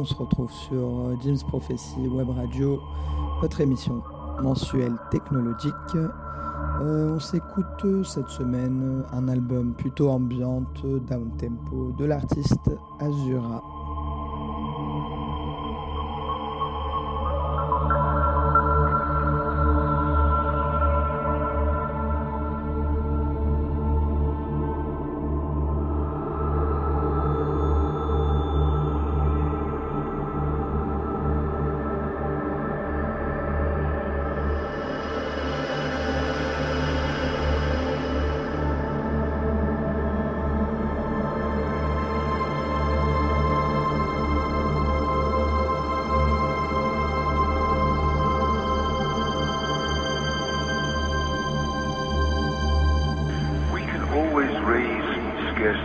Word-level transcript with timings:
on 0.00 0.04
se 0.04 0.14
retrouve 0.14 0.50
sur 0.50 0.78
euh, 0.78 1.16
James 1.22 1.36
Prophecy 1.46 2.08
Web 2.08 2.30
Radio, 2.30 2.80
votre 3.42 3.60
émission 3.60 4.02
mensuelle 4.42 4.96
technologique. 5.10 5.74
Euh, 5.94 7.16
on 7.16 7.20
s'écoute 7.20 7.84
euh, 7.84 8.02
cette 8.02 8.28
semaine 8.28 9.04
un 9.12 9.28
album 9.28 9.74
plutôt 9.74 10.08
ambiante, 10.08 10.86
down 11.06 11.30
tempo 11.36 11.92
de 11.98 12.06
l'artiste 12.06 12.70
Azura. 12.98 13.62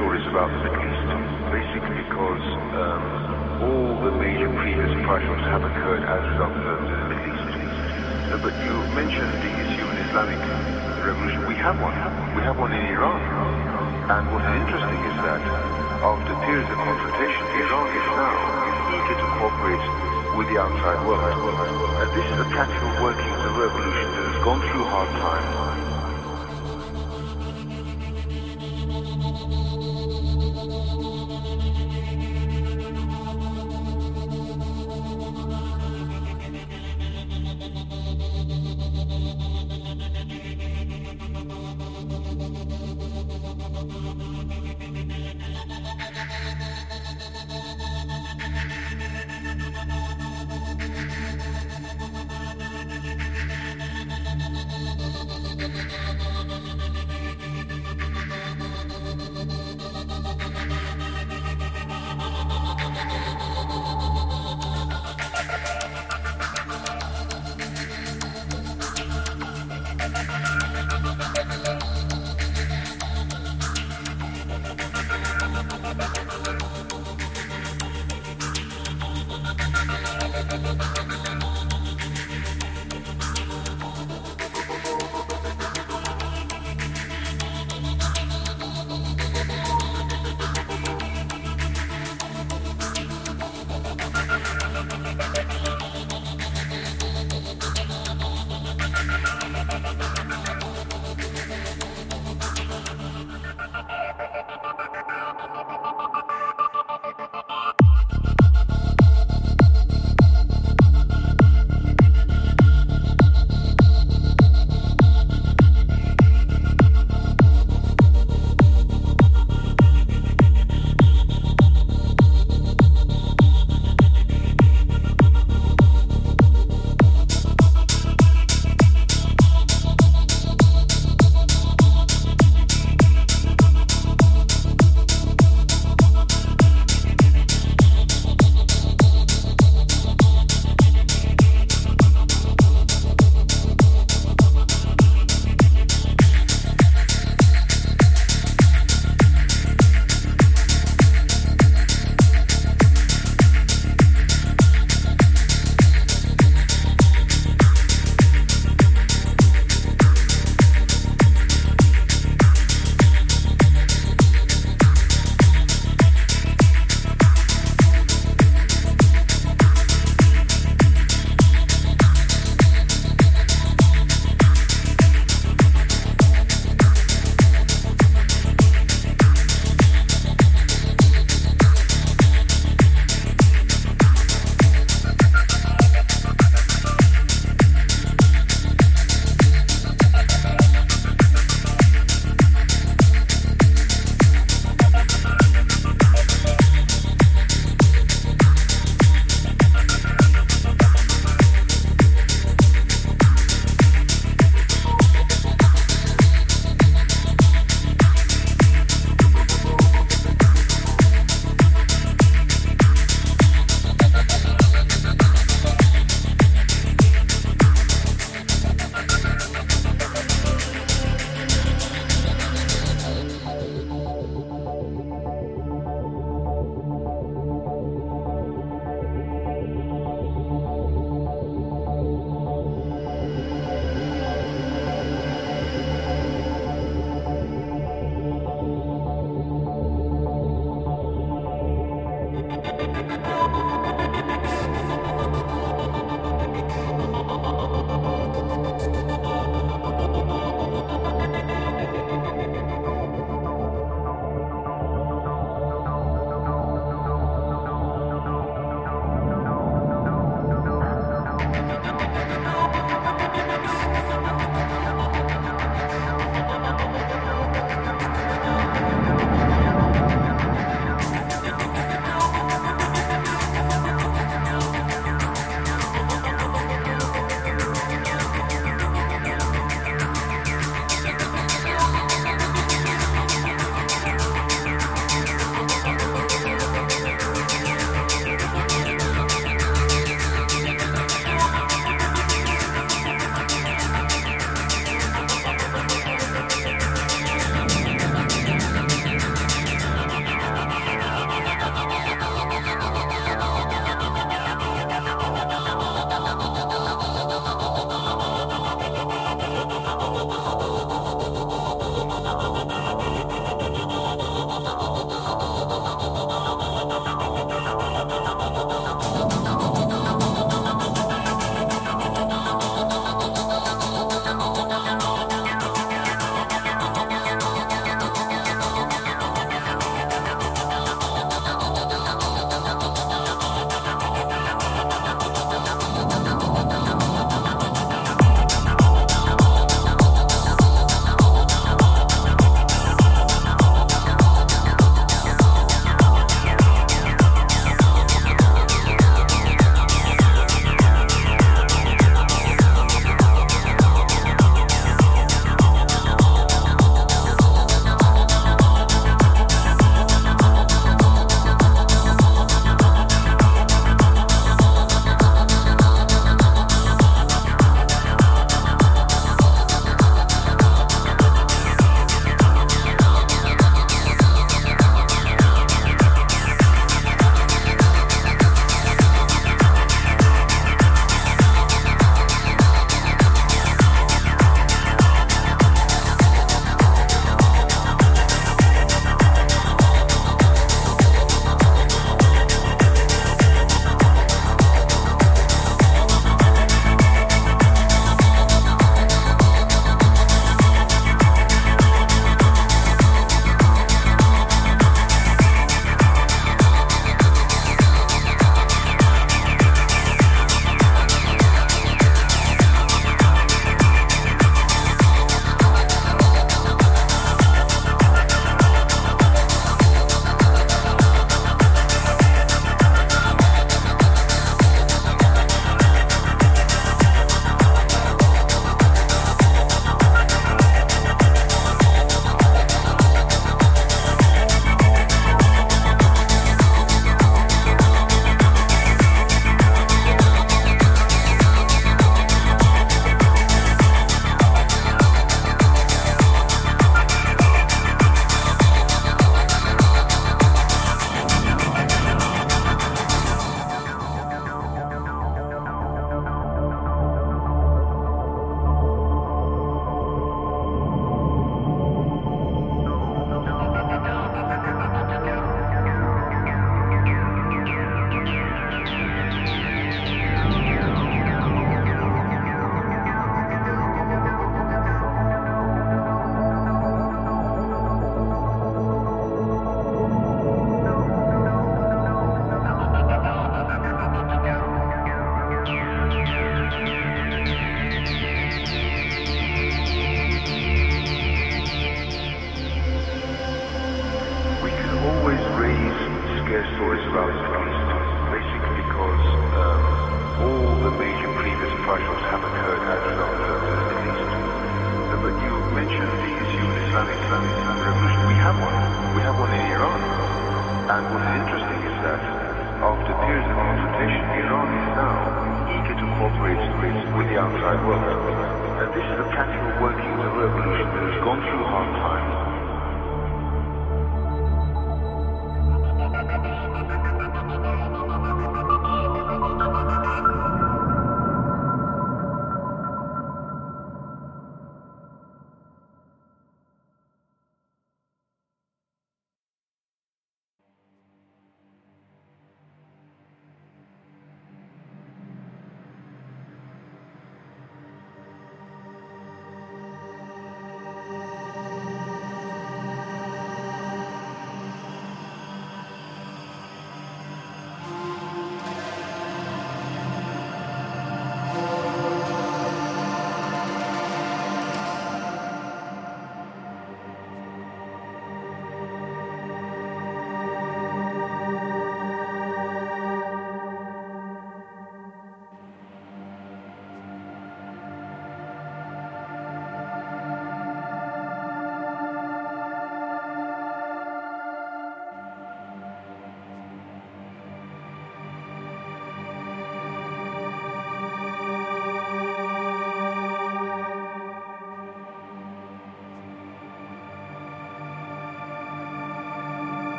stories 0.00 0.24
about 0.32 0.48
the 0.48 0.64
Middle 0.64 0.80
East, 0.80 1.12
basically 1.52 2.00
because 2.08 2.40
um, 2.72 3.04
all 3.68 4.00
the 4.00 4.12
major 4.16 4.48
previous 4.48 4.88
crises 5.04 5.44
have 5.52 5.60
occurred 5.60 6.00
as 6.08 6.24
a 6.24 6.28
result 6.40 6.56
of 6.56 6.64
the 6.64 6.72
Middle 6.88 7.20
East. 7.28 7.44
Uh, 8.32 8.40
but 8.40 8.56
you 8.64 8.72
mentioned 8.96 9.28
the 9.44 9.52
issue 9.60 9.84
of 9.84 9.92
Islamic 10.08 10.40
revolution. 11.04 11.44
We 11.44 11.52
have 11.60 11.76
one. 11.84 11.92
We 12.32 12.40
have 12.48 12.56
one 12.56 12.72
in 12.72 12.80
Iran. 12.96 13.20
And 14.08 14.24
what 14.32 14.40
is 14.40 14.56
interesting 14.64 15.00
is 15.04 15.16
that 15.20 15.42
after 16.00 16.32
periods 16.48 16.70
of 16.72 16.80
confrontation, 16.80 17.44
Iran 17.60 17.86
is 17.92 18.06
now 18.16 18.40
eager 18.96 19.16
to 19.20 19.26
cooperate 19.36 19.84
with 20.32 20.48
the 20.48 20.64
outside 20.64 21.04
world. 21.04 21.28
Uh, 21.28 22.08
this 22.16 22.24
is 22.24 22.36
the 22.40 22.48
practical 22.48 22.88
workings 23.04 23.40
of 23.44 23.52
revolution 23.52 24.08
that 24.16 24.24
has 24.32 24.38
gone 24.48 24.64
through 24.64 24.88
hard 24.88 25.12
times 25.20 25.89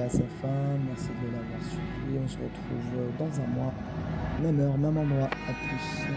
à 0.00 0.08
sa 0.08 0.24
fin. 0.40 0.78
Merci 0.88 1.08
de 1.22 1.26
l'avoir 1.26 1.60
suivi. 1.62 2.18
On 2.22 2.28
se 2.28 2.36
retrouve 2.36 3.18
dans 3.18 3.40
un 3.40 3.46
mois. 3.46 3.72
Même 4.42 4.60
heure, 4.60 4.78
même 4.78 4.96
endroit. 4.96 5.26
À 5.26 5.52
plus. 5.52 6.13